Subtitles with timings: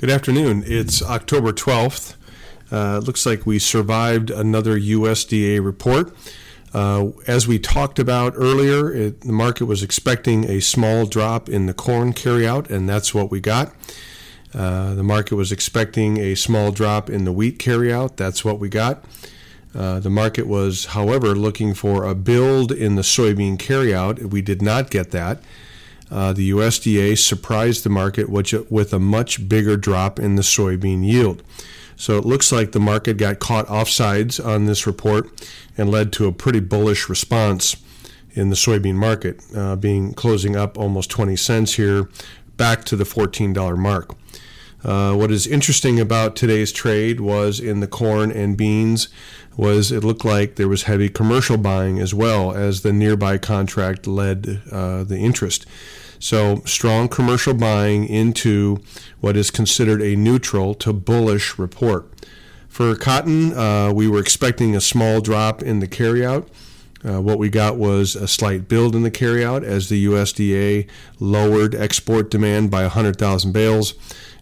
[0.00, 0.64] Good afternoon.
[0.66, 2.16] It's October 12th.
[2.72, 6.16] Uh, looks like we survived another USDA report.
[6.72, 11.66] Uh, as we talked about earlier, it, the market was expecting a small drop in
[11.66, 13.74] the corn carryout, and that's what we got.
[14.54, 18.16] Uh, the market was expecting a small drop in the wheat carryout.
[18.16, 19.04] That's what we got.
[19.74, 24.30] Uh, the market was, however, looking for a build in the soybean carryout.
[24.30, 25.42] We did not get that.
[26.10, 31.42] Uh, the USDA surprised the market with a much bigger drop in the soybean yield.
[31.96, 35.28] So it looks like the market got caught offsides on this report
[35.76, 37.76] and led to a pretty bullish response
[38.32, 42.08] in the soybean market, uh, being closing up almost 20 cents here,
[42.56, 44.14] back to the $14 mark.
[44.84, 49.08] Uh, what is interesting about today's trade was in the corn and beans
[49.56, 54.06] was it looked like there was heavy commercial buying as well as the nearby contract
[54.06, 55.66] led uh, the interest.
[56.18, 58.82] So strong commercial buying into
[59.20, 62.08] what is considered a neutral to bullish report.
[62.68, 66.46] For cotton, uh, we were expecting a small drop in the carryout.
[67.02, 70.86] Uh, what we got was a slight build in the carryout as the USDA
[71.18, 73.94] lowered export demand by 100,000 bales,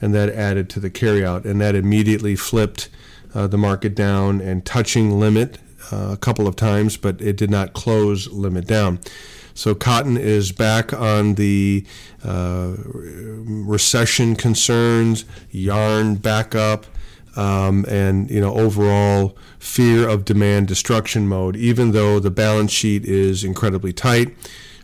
[0.00, 2.88] and that added to the carryout, and that immediately flipped
[3.34, 5.58] uh, the market down and touching limit
[5.92, 9.00] uh, a couple of times, but it did not close limit down.
[9.54, 11.84] So cotton is back on the
[12.24, 16.86] uh, recession concerns, yarn back up,
[17.36, 21.56] um, and you know overall fear of demand destruction mode.
[21.56, 24.36] Even though the balance sheet is incredibly tight,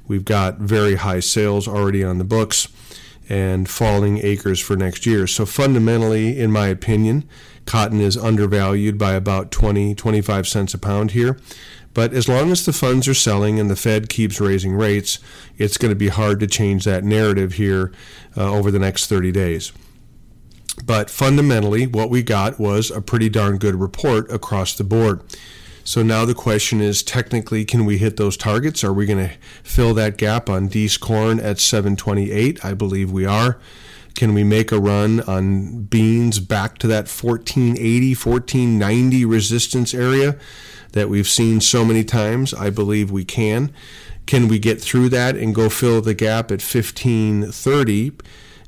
[0.06, 2.68] we've got very high sales already on the books
[3.28, 5.26] and falling acres for next year.
[5.26, 7.28] So fundamentally, in my opinion,
[7.64, 11.38] cotton is undervalued by about 20, 25 cents a pound here.
[11.94, 15.18] But as long as the funds are selling and the Fed keeps raising rates,
[15.58, 17.92] it's going to be hard to change that narrative here
[18.36, 19.72] uh, over the next 30 days.
[20.74, 25.20] But fundamentally, what we got was a pretty darn good report across the board.
[25.84, 28.84] So now the question is technically, can we hit those targets?
[28.84, 32.64] Are we going to fill that gap on Dees corn at 728?
[32.64, 33.58] I believe we are.
[34.14, 40.37] Can we make a run on beans back to that 1480, 1490 resistance area?
[40.92, 42.54] that we've seen so many times.
[42.54, 43.72] I believe we can.
[44.26, 48.12] Can we get through that and go fill the gap at 1530?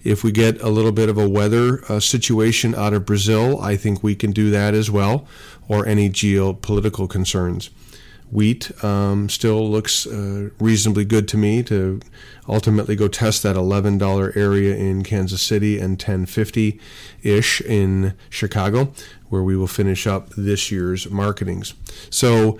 [0.05, 3.77] If we get a little bit of a weather uh, situation out of Brazil, I
[3.77, 5.27] think we can do that as well,
[5.69, 7.71] or any geopolitical concerns.
[8.33, 12.01] Wheat um, still looks uh, reasonably good to me to
[12.49, 16.81] ultimately go test that $11 area in Kansas City and 1050
[17.23, 18.91] ish in Chicago,
[19.29, 21.75] where we will finish up this year's marketings.
[22.09, 22.59] So,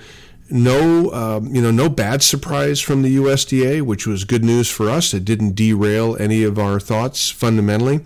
[0.53, 4.91] no, um, you know, no bad surprise from the USDA, which was good news for
[4.91, 5.15] us.
[5.15, 8.01] It didn't derail any of our thoughts fundamentally,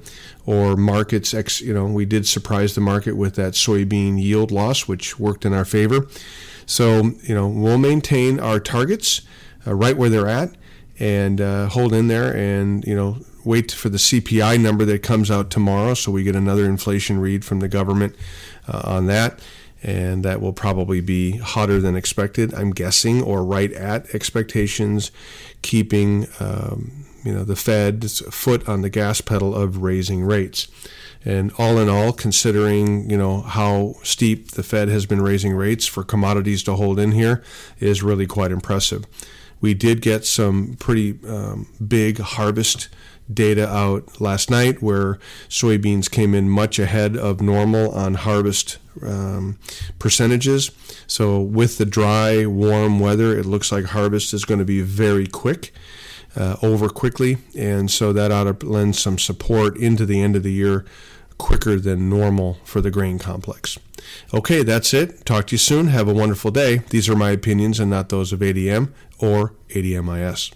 [0.47, 1.35] or markets.
[1.35, 5.45] Ex, you know, we did surprise the market with that soybean yield loss, which worked
[5.45, 6.07] in our favor.
[6.67, 9.23] So, you know, we'll maintain our targets
[9.67, 10.55] uh, right where they're at
[11.01, 15.31] and uh, hold in there and, you know, wait for the CPI number that comes
[15.31, 18.15] out tomorrow so we get another inflation read from the government
[18.69, 19.41] uh, on that.
[19.83, 25.11] And that will probably be hotter than expected, I'm guessing, or right at expectations,
[25.63, 30.69] keeping um, you know the Fed's foot on the gas pedal of raising rates.
[31.25, 35.87] And all in all, considering you know how steep the Fed has been raising rates
[35.87, 37.43] for commodities to hold in here,
[37.79, 39.05] is really quite impressive.
[39.67, 42.89] We did get some pretty um, big harvest
[43.35, 45.19] data out last night where
[45.49, 49.59] soybeans came in much ahead of normal on harvest um,
[49.99, 50.71] percentages.
[51.09, 55.27] So, with the dry, warm weather, it looks like harvest is going to be very
[55.27, 55.73] quick
[56.37, 60.45] uh, over quickly, and so that ought to lend some support into the end of
[60.45, 60.85] the year
[61.39, 63.79] quicker than normal for the grain complex.
[64.33, 65.25] Okay, that's it.
[65.25, 65.89] Talk to you soon.
[65.89, 66.79] Have a wonderful day.
[66.91, 70.53] These are my opinions and not those of ADM or ADMIS.